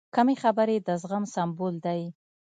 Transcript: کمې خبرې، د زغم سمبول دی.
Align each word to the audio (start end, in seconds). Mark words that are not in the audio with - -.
کمې 0.15 0.35
خبرې، 0.43 0.77
د 0.87 0.89
زغم 1.01 1.23
سمبول 1.35 1.75
دی. 1.85 2.01